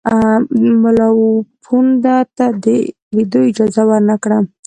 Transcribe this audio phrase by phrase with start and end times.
[0.81, 2.65] مُلاپوونده ته د
[3.15, 4.39] لیدلو اجازه ورنه کړه.